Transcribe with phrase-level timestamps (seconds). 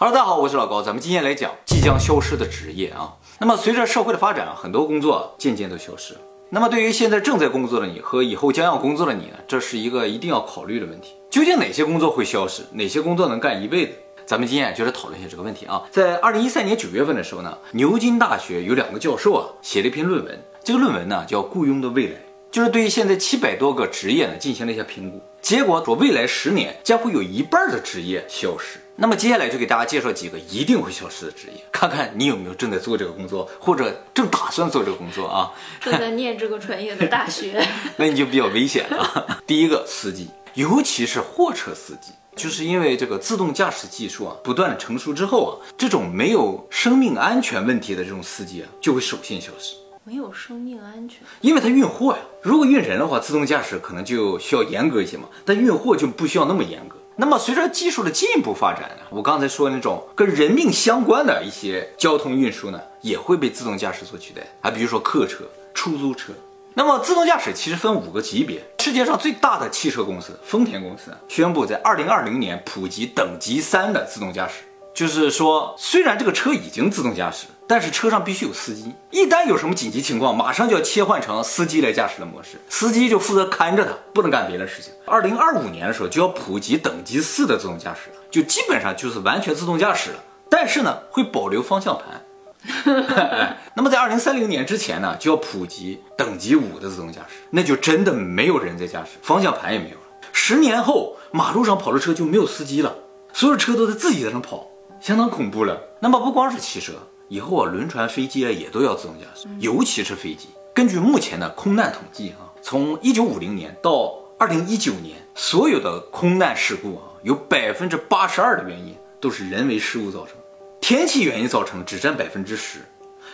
[0.00, 3.12] Hello，大家好，我是老高，咱们今天来讲即将消失的职业啊。
[3.40, 6.20] 那么随着社会的发展，很多工作渐渐都消失了。
[6.50, 11.14] 那么对于现在正在工作的你和以后将要工作的你呢，这是一个一定要考虑的问题。
[11.28, 13.92] 究竟哪些工作会消失，哪些工作能干一辈子？
[14.24, 15.82] 咱们今天就来讨论一下这个问题啊。
[15.90, 22.12] 在二零一三年九月份的时候呢，牛津大学有两个教授啊写了一篇论文，这个论文呢叫《雇佣的未来》。
[22.52, 28.78] 就是对于现在七百多个职业呢进行了一下评估，结果说未来十年将会有一半的职业消失。
[29.00, 35.52] 那么接下来就给大家介绍几个一定会消失的职业，看看你有没有正在做这个工作，或者正打算做这个工作啊？
[35.80, 37.64] 正在念这个专业的大学，
[37.96, 39.40] 那你就比较危险了。
[39.46, 49.76] 第一个司机，尤其是货车司机，就是因为这个自动驾驶技术啊不断的成熟之后啊，这种没有生命安全问题的这种司机啊就会首先消失。
[50.02, 52.18] 没有生命安全，因为它运货呀。
[52.42, 55.28] 如果运人的话，自动驾驶可能就需要严格一些嘛。
[55.44, 56.96] 但运货就不需要那么严格。
[57.20, 64.40] 那么随着技术的进一步发展呢，我刚才说的那种跟人命相关的一些交通运输呢，也会被自动驾驶所取代。
[64.60, 65.44] 啊，比如说客车、
[65.74, 66.32] 出租车。
[66.74, 68.62] 那么自动驾驶其实分五个级别。
[68.78, 74.62] 世界上最大的汽车公司丰田公司宣布在二零二零年普及等级三的自动驾驶。
[74.94, 78.92] 就是说，虽然这个车已经自动驾驶，但是车上必须有司机。
[79.10, 84.90] 一旦有什么紧急情况，马上就要切换成司机来驾驶的模式，司机就负责看着他，不能干别的事情。
[85.04, 90.24] 二零二五年的时候就要普及等级四的自动驾驶了，就基本上就是完全自动驾驶了。
[90.48, 92.24] 但是呢，会保留方向盘。
[93.74, 100.02] 那么在二零三零年之前呢，就要普及等级五的自动驾驶，那就真的没有人在驾驶，方向盘也没有了。
[100.32, 102.96] 十年后，马路上跑的车就没有司机了，
[103.32, 104.66] 所有车都在自己在那跑。
[105.00, 105.80] 相当恐怖了。
[106.00, 106.94] 那么不光是汽车，
[107.28, 110.48] 以后啊，轮船、飞机啊也都要自动驾驶，尤其是飞机。
[110.74, 120.34] 根据目前的空难统计，啊，从一九五零年到二零一九年，所有的空难事故啊，有百分之八十二的原因都是人为失误造成，
[120.80, 122.78] 天气原因造成只占百分之十，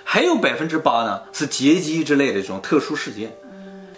[0.03, 3.31] 还有百分之八呢是劫机之类的这种特殊事件，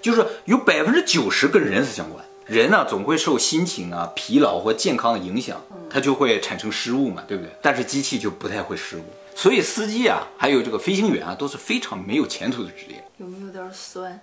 [0.02, 2.24] 就是有百分之九十跟人是相关。
[2.46, 7.50] 人呢，总会受心情啊、疲劳或健康的影响，它就会产生失误嘛，对不对？
[7.60, 13.02] 但是机器就不太会失误，所以司机啊，还有这个飞行员啊，都是非常没有前途的职业。
[13.16, 14.20] 有没有点酸？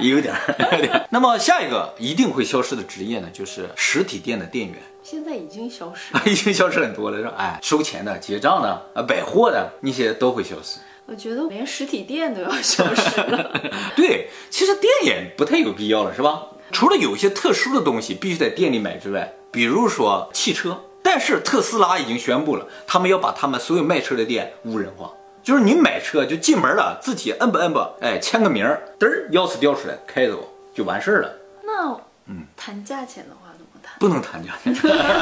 [0.00, 1.06] 也 有点儿。
[1.10, 4.76] 那么下一个一定会消失的职业呢，就是实体店的店员。
[5.02, 7.34] 现在已经消失， 已经消失很多了，是吧？
[7.36, 10.80] 哎，收钱的、结账的、啊，百货的那些都会消失。
[11.06, 13.60] 我觉得连实体店都要消失了。
[13.94, 16.42] 对，其实店也不太有必要了，是吧？
[16.72, 25.10] 除了有一些特殊的东西必须在店里买之外，比如说汽车，但是特斯拉已经宣布了，他们要把他们所有卖车的店无人化，
[25.42, 31.32] 就是你买车就进门了，自己摁吧摁吧，哎，签个名儿，嘚儿钥匙掉出来，开走就完事儿了。
[31.64, 31.92] 那
[32.26, 33.94] 嗯，谈价钱的话怎么谈？
[33.98, 34.72] 不能谈价钱。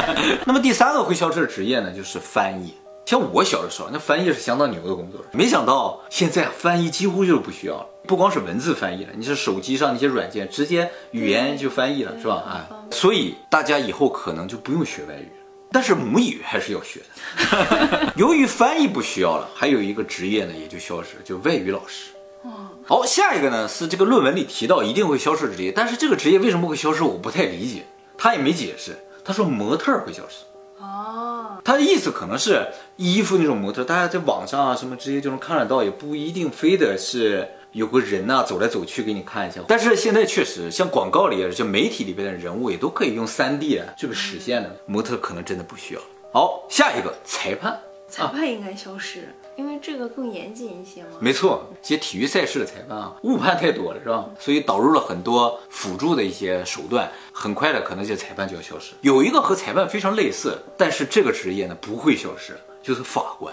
[0.44, 2.74] 那么第三个会消失的职业呢，就是翻译。
[3.06, 5.24] 像我小的时候，那翻译是相当牛的工作。
[5.32, 12.36] 没想到现在翻译几乎就是不需要了，不光是文字翻译了，你是手机上那些软件直接语言就翻译了，是吧？
[12.36, 15.30] 啊，所以大家以后可能就不用学外语，
[15.70, 18.12] 但是母语还是要学的。
[18.16, 22.12] 由于翻译不需要了，还有一个职业呢也就消失，就外语老师。
[22.86, 27.84] 好，下一个呢是这个论文里提到一定会消失的职业，但是这个职业为什么会消失，我不太理解。
[28.16, 30.46] 他也没解释，他说模特会消失。
[30.80, 32.66] 哦他的意思可能是
[32.96, 37.46] 衣服那种模特，大家在网上啊什么直接就能看得到，也不一定非得是
[37.78, 39.60] 有个人呐走来走去给你看一下。
[39.68, 46.00] 但是现在确实像广告里、像媒体里边的人物也都可以用 3D 啊这个实现的，模特可能真的不需要。
[46.32, 49.28] 好，下一个裁判，裁判应该消失。
[49.56, 51.08] 因为这个更严谨一些吗？
[51.18, 54.24] 没错，一些体育赛事的裁判啊，误判太多了，是吧？
[54.38, 58.92] 所以导入了很多辅助的一些手段，很快的可能这裁判就要消失。
[59.00, 63.52] 有一个和裁判非常类似，但是这个职业呢不会消失，就是法官。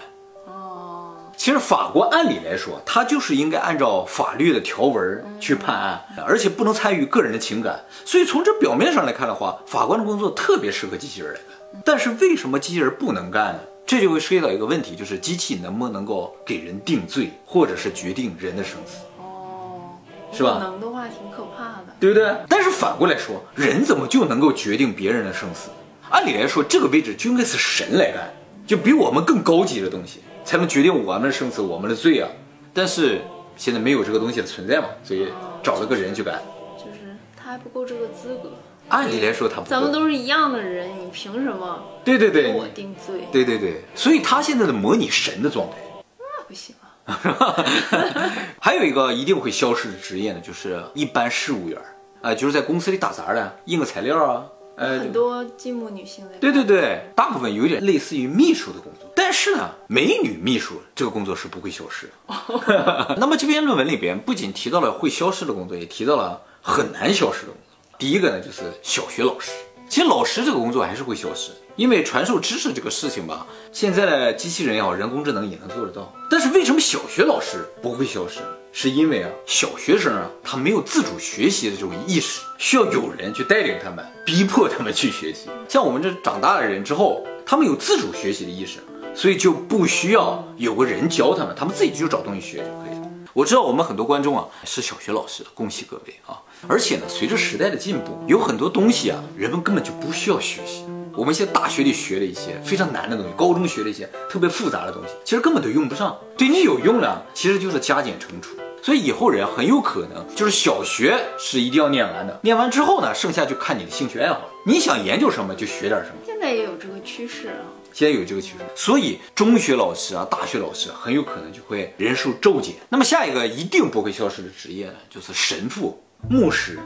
[1.36, 7.84] 哦，其实法国按理来说，他就是应该按照法律的条文去判案，而且不能参与个人的情感。
[8.06, 11.82] 所以从这表面上来看的话，法官的工作特别适合机器人来干。
[11.84, 13.60] 但是为什么机器人不能干呢？
[13.86, 19.06] 这就会涉及到一个问题，就是机器能不能够给人定罪，或者是决定人的生死？
[19.20, 19.92] 哦，
[20.34, 20.58] 是吧？
[20.60, 22.36] 能的话挺可怕的，对不对？
[22.50, 25.70] 但是反过来说，人怎么就能够决定别人的生死？
[26.10, 28.34] 按理来说，这个位置就应该是神来干，
[28.66, 32.30] 就比我们更高级的东西才能决定我们的生死、我们的罪啊。
[32.74, 33.22] 但是
[33.56, 35.28] 现在没有这个东西的存在嘛，所以
[35.64, 36.42] 找了个人去干，
[36.78, 38.52] 就是他还不够这个资格。
[38.90, 41.82] 按理来说，他不咱们都是一样的人，你凭什么？
[42.04, 43.22] 对对对，我定罪。
[43.32, 45.78] 对对对，所以他现在的模拟神的状态，
[46.20, 46.84] 那不行啊。
[48.62, 51.80] 还有一个一定会消失的职业呢，就是一般事务员
[52.22, 54.46] 啊，就是在公司里打杂的，印个材料啊，
[54.76, 63.16] 呃，很多寂寞女性的对对对，大部分有点类似于秘书的工作，但是呢，美女秘书这个工作是不会消失的。
[63.18, 67.98] 那么这篇论文里边不仅提到了会消失的工作，也提到了很难消失的工作。
[67.98, 69.52] 第一个呢，就是小学老师。
[69.88, 76.14] 其实老师这个工作还是会消失，因为传授知识这个事情吧，现在的机器人也好，人工智能也能做得到。
[76.30, 78.40] 但是为什么小学老师不会消失？
[78.72, 85.50] 是因为啊，小学生啊，他没有自主学习的这种意识，需要有人去带领他们，逼迫他们去学习。
[85.68, 88.80] 像我们这长大的人之后，他们有自主学习的意识，
[89.14, 93.12] 所以就不需要有个人教他们，他们自己就找东西学就可以了。
[93.34, 96.40] 我知道我们很多观众啊是小学老师，恭喜各位啊！
[96.68, 100.86] 而且呢，随着时代的进步，有很多东西啊，人们根本就不需要学习。
[101.18, 106.18] 我们现在大学里学的一些非常难的东西，高中学的一些特别复杂的东西，其实根本都用不上。
[106.38, 108.56] 对你有用的，其实就是加减乘除。
[108.82, 114.46] 所以以后人很有可能就是小学是一定要念完的，念完之后呢，剩下就看你的兴趣爱好了。
[114.66, 116.16] 你想研究什么就学点什么。
[116.26, 117.56] 现在也有这个趋势啊。
[117.92, 122.76] 现在有这个趋势，所以中学老师啊、大学老师很有可能就会人数骤减。
[122.90, 126.78] 那么下一个一定不会消失的职业呢，就是神父、牧师、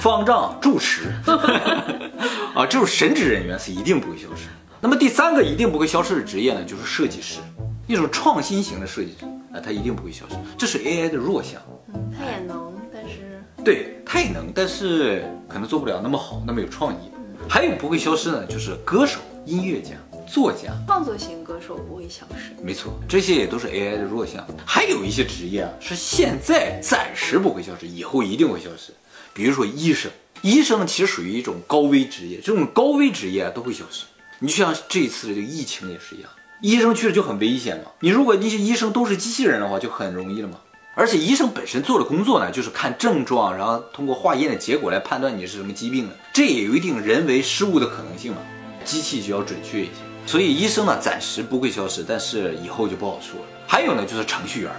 [0.00, 1.12] 方丈、住持
[2.58, 4.48] 啊，这种神职人员是一定不会消失。
[4.80, 7.38] 那么第三个一定不会消失的职业呢，就是设计师，
[7.86, 9.24] 一种创新型的设计师
[9.54, 10.34] 啊，它一定不会消失。
[10.58, 11.62] 这是 AI 的弱项。
[11.94, 17.12] 嗯，它也能，但是对，他也能，但是可能做不了那么好，那么有创意。
[17.48, 19.90] 还有不会消失呢，就是歌手、音乐家。
[20.26, 24.44] 作家、创作型歌手不会消失，没错，这些也都是 AI 的弱项。
[24.66, 28.92] 还有一些职业啊，是现在暂时不会消失，以后一定会消失。
[29.32, 30.10] 比如说医生，
[30.42, 34.04] 医生其实属于一种高危职业，这种高危职业都会消失。
[34.38, 36.30] 你就像这一次的疫情也是一样，
[36.60, 37.90] 医生去了就很危险嘛。
[38.00, 40.58] 你如果那些医生都是机器人的话，就很容易了嘛。
[40.94, 48.38] 而且医生本身做的工作呢，就是看症状，然后通过化验的结果来判断你是什么疾病的，这也有一定人为失误的可能性嘛。
[48.84, 49.90] 机器就要准确一些。
[50.26, 53.46] 所以医生呢，暂时不会消失，但是以后就不好说了。
[53.66, 54.72] 还有呢，就是程序员，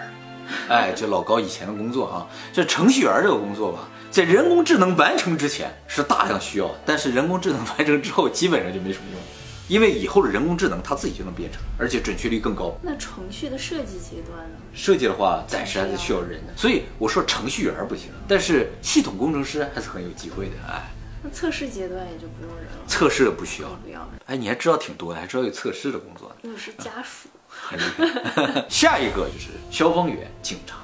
[0.67, 9.21] 哎，这老高以前的工作啊，这程序员这个工作吧，在人工智能完成之前是大量需要，但是人工智能完成之后，基本上就没什么用，
[9.67, 12.75] 因为以后的人工智能它自己就能编程，而且准确率更高。
[12.81, 14.57] 那程序的设计阶段呢？
[14.73, 16.53] 设计的话，暂时还是需要人的。
[16.55, 20.89] 所以我说程序员不行，但是系统工程师还是很有机会的，哎。
[21.21, 24.09] 那测试阶段也就不用人了，测试的不需要，不要。
[24.25, 26.35] 哎，你还知道挺多的，还知道有测试的工作呢。
[26.41, 27.83] 那是家属，很厉
[28.33, 28.65] 害。
[28.71, 30.77] 下一个就是消防员、警察，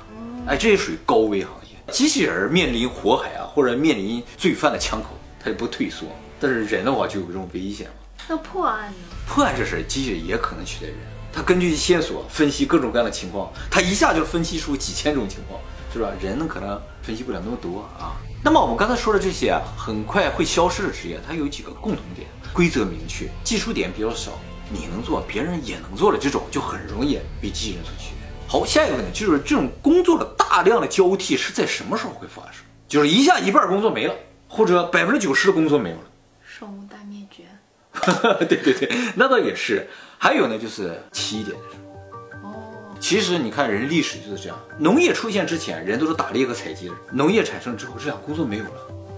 [0.45, 1.64] 哎，这也属于高危行业。
[1.91, 5.09] 机器人面临火海啊，或者面临罪犯的枪口，
[5.39, 6.07] 它就不退缩。
[6.39, 7.93] 但是人的话就有这种危险嘛。
[8.27, 8.97] 那破案呢？
[9.27, 10.97] 破案这事儿，机器人也可能取代人。
[11.31, 15.59] 它根据线索分析各种各样的情况，它一下就分析出几千种情况，
[15.93, 16.11] 是吧？
[16.21, 18.15] 人可能分析不了那么多啊。
[18.43, 24.31] 那么我们刚才说的这些啊，很快会消失的职业，它有几个共同点：规则明确，技术点比较少，
[24.69, 28.24] 你能做，别人也能做的这种，就很容易被机器人所取代。
[28.55, 32.63] 好，下一个问题就是这种工作的大量的交替是在什么时候会发生？
[32.87, 34.15] 就是一下一半工作没了，
[34.47, 36.03] 或者百分之九十的工作没有了。
[36.41, 37.43] 生物大灭绝。
[38.47, 39.85] 对对对，那倒也是。
[40.17, 42.49] 还有呢，就是七点的时候。
[42.49, 44.57] 哦其实你看，人历史就是这样。
[44.79, 46.93] 农业出现之前，人都是打猎和采集的。
[47.11, 48.71] 农业产生之后，这样工作没有了，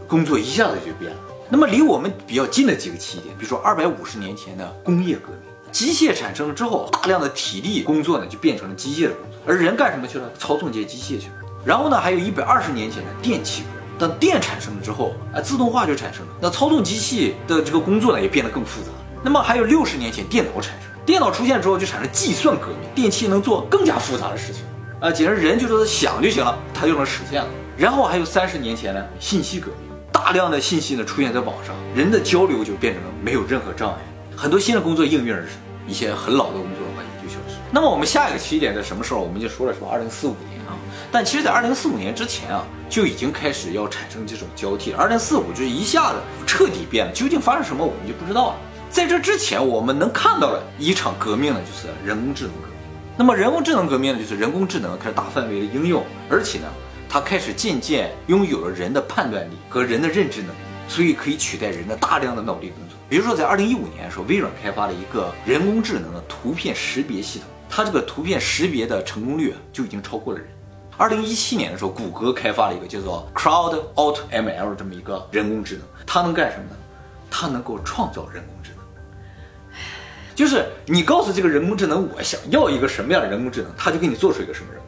[0.07, 1.17] 工作一下子就变了。
[1.47, 10.29] 那么离我们比较近的几个起点，比如说二百五十年前的工业革命，机械产生了之后，大量的体力工作呢就变成了机械的工作，而人干什么去了？
[10.37, 11.33] 操纵这些机械去了。
[11.65, 18.87] 然后呢，还有一百二十年前的电气革命，当电产生了之后，啊，自动化就产生了，那操纵机器的这个工作呢也变得更复杂。
[19.23, 20.89] 那么还有六十年前电脑产生。
[21.05, 24.63] 电脑出现之后，就产生计算革命，电器能做更加复杂的事情，
[24.99, 27.47] 啊，简直人就是想就行了，它就能实现了。
[27.77, 33.97] 然后还有三十年前呢，信息革命，大量的信息呢出现在网上，人的交流就变成了没有任何障碍，
[34.37, 35.53] 很多新的工作应运而生，
[35.87, 37.55] 一些很老的工作的话也就消失。
[37.71, 39.19] 那么我们下一个起点在什么时候？
[39.19, 39.87] 我们就说了是吧？
[39.91, 40.77] 二零四五年啊，
[41.11, 44.97] 但其实，在二零四五年之前啊，就已经开始要产生这种交替了。
[44.99, 48.55] 二零四五就一下子彻底变了，究竟发生什么，我们就不知道了。
[48.91, 52.77] 在这之前，我们能看到的一场革命呢，就是人工智能革命。
[53.17, 56.67] 那么，人工智能革命呢，就是人工智能开始大范围的应用，而且呢，
[57.09, 62.97] 它开始渐渐拥有了人的判断力和人的认知能力，所以可以取代人的大量的脑力工作。
[63.09, 70.47] 比如说，在二零一五年的时候，微软开发了一个人工智能的图片识别系统，它这个图片识别的成功率就已经超过了人。
[70.97, 76.75] 二零一七年的时候，谷歌开发了一个叫做 Crowd Auto ML 这么一个人工智能，它能干什么呢？
[77.29, 78.77] 它能够创造人工智能。
[80.33, 84.87] 就是你告诉这个人工智能，我想要一个什么样的人工智能，它就给你做出一个什么人工。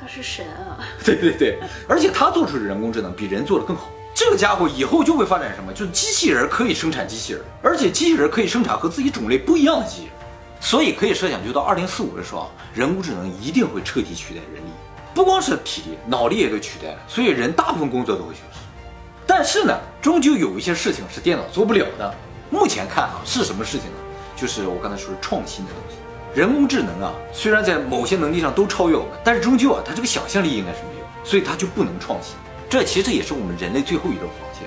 [0.00, 0.80] 他是神啊！
[1.04, 1.58] 对对对，
[1.88, 3.88] 而且他做出的人工智能比人做的更好。
[4.24, 5.72] 这个家伙以后就会发展什么？
[5.72, 10.12] 就是机器人可以生产机器人，而且机器人可以生产和自己种类不一样的机器人。
[10.60, 14.70] 所以可以设想，就到二零四五的时候，人工智能一定会彻底取代人力，
[15.12, 16.98] 不光是体力，脑力也都取代了。
[17.08, 18.60] 所以人大部分工作都会消失。
[19.26, 22.14] 但是呢，终究有一些事情是电脑做不了的。
[22.48, 23.96] 目前看啊，是什么事情呢？
[24.36, 25.96] 就是我刚才说的创新的东西。
[26.32, 32.36] 人工智能啊，虽然在某些能力上都超越我们，但是终究啊，它这个想象力应该是没有，所以它就不能创新。
[32.72, 34.66] 这其实也是我们人类最后一道防线。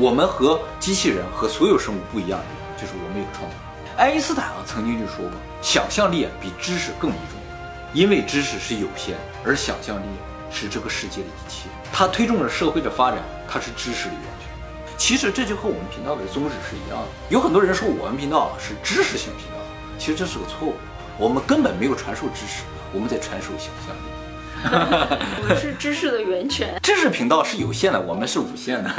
[0.00, 3.56] 我们和机器人和所有生物不一样的，就是我们有创造。
[3.96, 10.06] 爱因斯坦啊曾经就说过，想象力啊比知识更为重要，因为知识是有限，而想象力
[10.52, 11.68] 是这个世界的一切。
[11.92, 13.18] 它推动了社会的发展，
[13.48, 14.96] 它是知识的源泉。
[14.96, 17.08] 其实这就和我们频道的宗旨是一样的。
[17.28, 19.58] 有很多人说我们频道是知识型频道，
[19.98, 20.76] 其实这是个错误。
[21.18, 24.21] 我们根本没有传授知识，我们在传授想象力。
[25.42, 26.78] 我们是知识的源泉。
[26.82, 28.90] 知识频道是有限的，我们是无限的。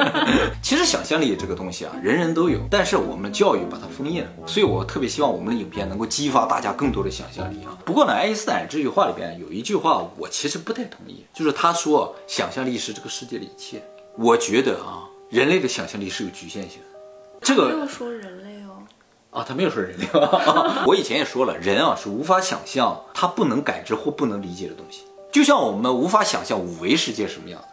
[0.62, 4.28] 其实想象力这个东西啊，人人都有，但是我们教育把它封印了。
[4.46, 7.78] 所以我特别希望我们的影片能够激发大家更多的想象力啊。
[7.84, 13.82] 不过呢，爱因斯坦这句话里边有一句话，我其实不太同意，就是他说想象力是这个世界的一切。
[14.16, 16.86] 我觉得啊，人类的想象力是有局限性的。
[17.40, 18.63] 这个没有说人类哦。
[19.34, 20.06] 啊，他没有说人类。
[20.86, 27.68] 我以前也说了，人啊是无法想象他不能感知或不能理解的东西，就像我们无法想象五维世界什么样的，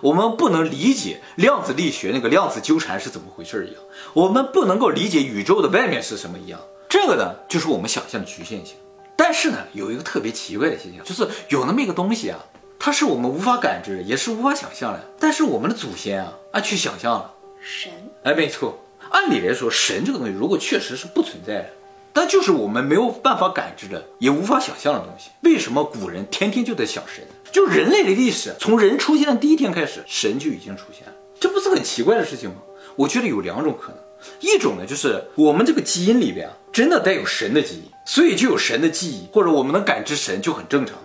[0.00, 3.82] 我们不能理解量子力学那个量子纠缠是怎么回事一样，
[4.14, 6.60] 我们不能够理解宇宙的外面是什么一样。
[6.88, 8.76] 这个呢，就是我们想象的局限性。
[9.16, 12.38] 但是呢，有一个特别奇怪的现象，就是有那么一个东西啊，
[12.78, 17.34] 它是我们无法感知，也是无法想象的，但是我们的祖先啊，啊去想象了。
[17.60, 17.92] 神。
[18.22, 18.78] 哎，没错。
[19.10, 21.70] 按理来说，神这个东西如果确实是不存在的，
[22.12, 25.30] 但就是我们没有办法感知的，也无法想象的东西。
[25.42, 27.24] 为什么古人天天就在想神？
[27.50, 32.56] 就人类的历史，从人出现的第一天开始，神就已经出现了，这不是很奇怪的事情吗？
[32.94, 33.98] 我觉得有两种可能，
[34.38, 40.96] 一种呢就是我们这个基因里边啊，真的带有神的基因，所以就有神的记忆，或者我们能感知神就很正常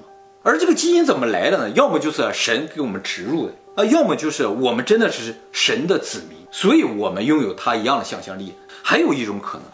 [0.44, 1.70] 而这个基因怎么来的呢？
[1.72, 6.35] 要么就是神给我们植入的啊，要么就是我们真的是神的子民。
[6.58, 8.54] 所以，我们拥有他一样的想象力。
[8.82, 9.68] 还有一种可能，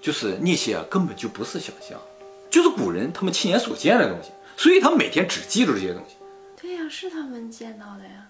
[0.00, 2.00] 就是那些根本就不是想象，
[2.48, 4.30] 就是古人他们亲眼所见的东西。
[4.56, 6.16] 所以，他每天只记住这些东西。
[6.58, 8.28] 对呀，是他们见到的呀。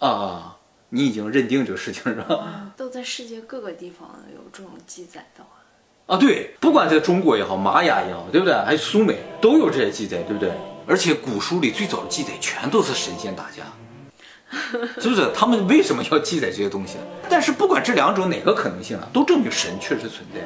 [0.00, 0.58] 啊，
[0.88, 2.72] 你已经认定这个事情是吧？
[2.76, 5.50] 都在世界各个地方有这种记载的话。
[6.12, 8.52] 啊，对，不管在中国也好，玛雅也好，对不对？
[8.64, 10.52] 还有苏美都有这些记载，对不对？
[10.84, 13.62] 而且古书里最早的记载全都是神仙打架。
[15.00, 17.04] 是不是他们为什么要记载这些东西呢？
[17.28, 20.40] 但是不管这两种哪个可能性啊，都证明神确实存在。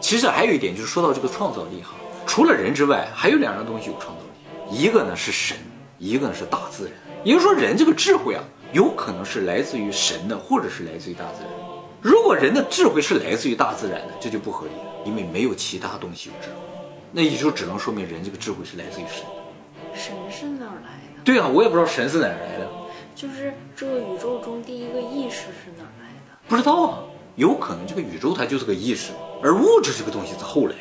[0.00, 1.94] 其实还有一点就是说到这个创造力哈，
[2.26, 5.56] 除了人之外，还有两样东西有创造力，一个呢是神，
[5.98, 6.94] 一个呢是大自然。
[7.22, 11.52] 也就是说，人这个智慧啊，有可能是来自于神的，或者是来自于大自然。
[12.00, 16.54] 如果人的智慧是来自于大自然的，这就不合理了，因为没有其他东西有智慧，
[17.12, 19.22] 那也就只能说明人这个智慧是来自于神。
[19.92, 21.20] 神是哪儿来的？
[21.22, 22.66] 对啊，我也不知道神是哪儿来的。
[23.20, 26.38] 就是这个宇宙中第一个意识是哪来的？
[26.48, 26.98] 不知道啊，
[27.36, 29.12] 有可能这个宇宙它就是个意识，
[29.42, 30.74] 而物质这个东西是后来。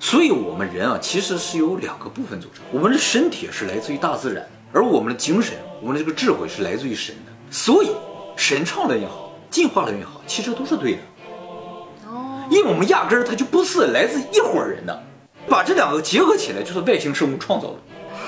[0.00, 2.64] 所以，我们人啊，其实是由两个部分组成。
[2.72, 7.32] 我们的身体是来自于大自然，而我们的精神，我们的这个智慧是来自于神的。
[7.50, 7.90] 所以，
[8.38, 10.98] 神创的也好，进化的也好，其实都是对的。
[12.06, 15.02] 哦，因为我们压根儿它就不是来自一伙人的，
[15.46, 17.76] 把这两个结合起来，就是外星生物创造的。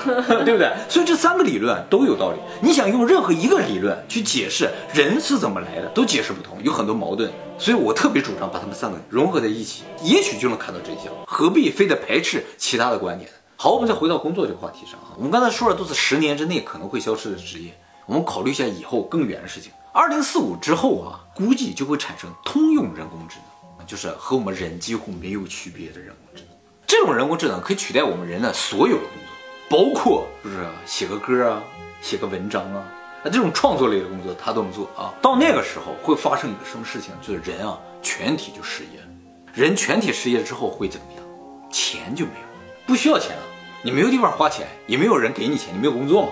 [0.45, 0.73] 对不对？
[0.89, 2.39] 所以这三个理论都有道理。
[2.61, 7.31] 你想用任何一个理论去解释人是怎么来的，都解释不通，有很多矛盾。
[7.59, 11.07] 所以我特别主张把他们三个融合在一起，也许就能看到真相。
[11.27, 13.29] 何必非得排斥其他的观点？
[13.57, 15.11] 好，我们再回到工作这个话题上啊。
[15.17, 17.77] 我们刚才说的都是十年之内可能会消失的职业，
[18.07, 19.73] 我们考虑一下以后更远的事情。
[19.93, 23.37] 二零四五之后啊，估计就会产生通用人工智
[23.77, 26.57] 能，就是和我们人几乎没有区别的人工智能。
[26.87, 28.97] 这种人工智能可以取代我们人的所有。
[29.69, 31.63] 包括就是写个歌啊，
[32.01, 32.83] 写个文章啊，
[33.23, 35.13] 那这种创作类的工作他都能做啊。
[35.21, 37.13] 到那个时候会发生一个什么事情？
[37.21, 39.07] 就是人啊全体就失业了。
[39.53, 41.25] 人全体失业之后会怎么样？
[41.71, 42.47] 钱就没有，
[42.87, 43.43] 不需要钱了。
[43.83, 46.29] 你没有地方花钱，也没有人给你钱，你没有工作嘛。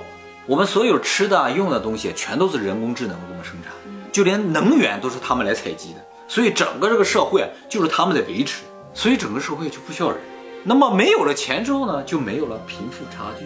[0.47, 3.73] 我们所有吃的用的东西全都是人工智能给我们生产，
[4.13, 6.01] 就连能源都是他们来采集的。
[6.29, 8.63] 所以整个这个社会就是他们在维持，
[8.95, 10.19] 所以整个社会就不需要人。
[10.69, 13.45] 那么没有了钱之后呢，就没有了贫富差距，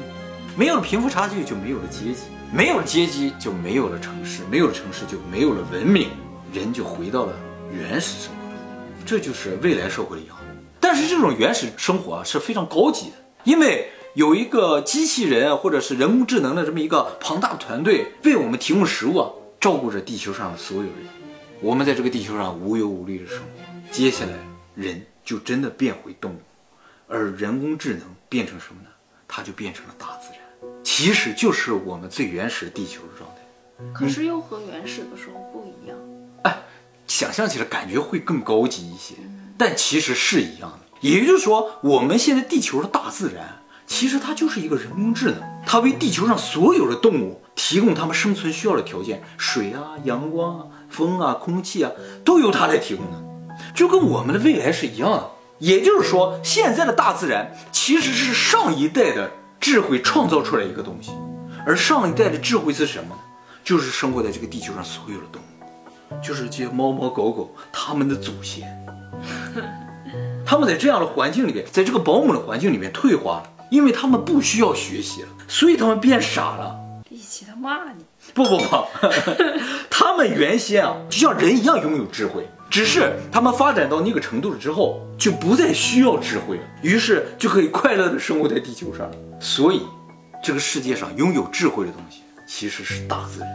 [0.57, 6.09] 没有了贫富差距就没有了阶级，没有了阶级就没有了城市，没有了城市就没有了文明，
[6.51, 7.35] 人就回到了
[7.71, 10.45] 原始生活，这就是未来社会的样子。
[10.81, 19.29] 但是这种原始生活啊是非常高级的，因为有一个机器人或者是人工智能的这么一个庞大的团队为我们提供食物啊，
[19.61, 20.93] 照顾着地球上的所有人，
[21.61, 23.91] 我们在这个地球上无忧无虑的生活。
[23.91, 24.33] 接下来，
[24.75, 26.39] 人就真的变回动物，
[27.11, 28.89] 而人工智能变成什么呢？
[29.27, 30.41] 它就变成了大自然，
[30.85, 33.37] 其实就是我们最原始地球的状态。
[33.93, 35.97] 可是又和原始的时候不一样。
[36.45, 36.57] 哎，
[37.07, 39.15] 想象起来感觉会更高级一些，
[39.59, 40.79] 但其实是一样的。
[41.01, 51.91] 也就是说，我们现在地球的大自然，其实它就是一个人工智能，它为地球上所有的动物提供它们生存需要的条件，水啊、阳光啊、风啊、空气啊，
[52.25, 53.25] 都由它来提供的，
[53.75, 55.31] 就跟我们的未来是一样的。
[55.61, 61.13] 也就是说，现在的大自然其实是上一代的智慧创造出来一个东西，
[61.65, 63.21] 而上一代的智慧是什么呢？
[63.63, 65.45] 就是生活在这个地球上所有的动物。
[66.21, 68.67] 就是这些猫猫狗狗，它们的祖先，
[70.45, 76.77] 他们在这样的环境里面，在这个保姆的环境里面退化了，因为他们不需要学习了，所以他们变傻了。
[77.09, 78.85] 比起他骂你，不不不，
[79.89, 89.11] 他们原先啊，就像人一样拥有智慧，只是他们发展到那个程度了之后，就不再需要智慧了，于是就可以快乐的生活在地球上。
[89.41, 89.83] 所以，
[90.43, 93.51] 这个世界上拥有智慧的东西，其实是大自然。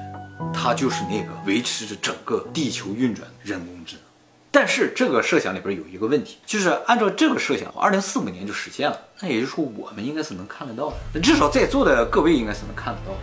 [0.53, 4.03] 它就是那个维持着整个地球运转的人工智能。
[4.51, 13.19] 但是这个设想里边有一个问题，就是按照这个设想，二零四五年就实现了，那也就是说我们应该是能看得到的，至少在座的各位应该是能看得到的，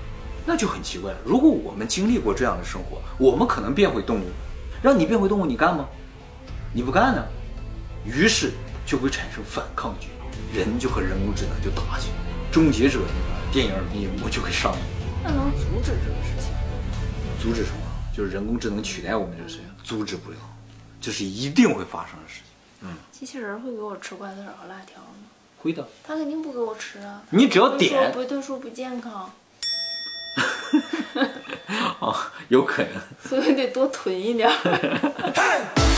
[0.47, 1.19] 那就很奇怪了。
[1.25, 4.25] 如果我们经历过这样的生活，我们可能变回动物，
[4.83, 5.89] 让你变回动物，你干吗？
[6.75, 7.25] 你不干呢，
[8.05, 8.53] 于是
[8.85, 10.09] 就会产生反抗军，
[10.53, 12.17] 人就和人工智能就打起来，
[12.51, 14.81] 终结者那个电影一幕就会上映。
[15.23, 16.53] 那能阻止这个事情？
[17.41, 17.79] 阻止什么？
[18.15, 20.37] 就是人工智能取代我们这个事情，阻止不了，
[21.01, 22.45] 这是一定会发生的事情。
[22.85, 25.29] 嗯机器人会给我吃瓜子儿和辣条吗？
[25.63, 27.23] 会的，他肯定不给我吃啊。
[27.31, 29.31] 你只要点说不，他说不健康，
[32.01, 32.93] 啊，有可能。
[33.29, 34.55] 所以得多囤一点儿。